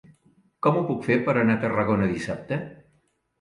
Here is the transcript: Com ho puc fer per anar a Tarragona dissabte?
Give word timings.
Com 0.67 0.79
ho 0.79 0.81
puc 0.87 1.03
fer 1.07 1.17
per 1.27 1.35
anar 1.41 1.59
a 1.59 1.63
Tarragona 1.67 2.09
dissabte? 2.15 2.59